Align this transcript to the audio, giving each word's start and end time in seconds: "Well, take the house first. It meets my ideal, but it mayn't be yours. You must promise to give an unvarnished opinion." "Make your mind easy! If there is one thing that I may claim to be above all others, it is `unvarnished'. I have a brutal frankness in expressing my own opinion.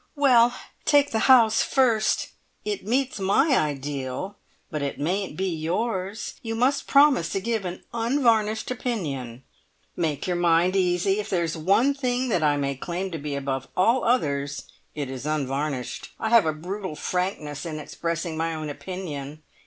"Well, 0.15 0.55
take 0.83 1.11
the 1.11 1.29
house 1.29 1.61
first. 1.61 2.29
It 2.65 2.87
meets 2.87 3.19
my 3.19 3.55
ideal, 3.55 4.35
but 4.71 4.81
it 4.81 4.99
mayn't 4.99 5.37
be 5.37 5.45
yours. 5.55 6.33
You 6.41 6.55
must 6.55 6.87
promise 6.87 7.29
to 7.29 7.39
give 7.39 7.65
an 7.65 7.83
unvarnished 7.93 8.71
opinion." 8.71 9.43
"Make 9.95 10.25
your 10.25 10.37
mind 10.37 10.75
easy! 10.75 11.19
If 11.19 11.29
there 11.29 11.43
is 11.43 11.55
one 11.55 11.93
thing 11.93 12.29
that 12.29 12.41
I 12.41 12.57
may 12.57 12.73
claim 12.73 13.11
to 13.11 13.19
be 13.19 13.35
above 13.35 13.67
all 13.77 14.03
others, 14.03 14.63
it 14.95 15.07
is 15.07 15.25
`unvarnished'. 15.25 16.07
I 16.19 16.29
have 16.29 16.47
a 16.47 16.51
brutal 16.53 16.95
frankness 16.95 17.63
in 17.63 17.77
expressing 17.77 18.35
my 18.35 18.55
own 18.55 18.71
opinion. 18.71 19.43